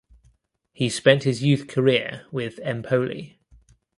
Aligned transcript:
He 0.73 0.89
spent 0.89 1.25
his 1.25 1.43
youth 1.43 1.67
career 1.67 2.25
with 2.31 2.57
Empoli. 2.63 3.39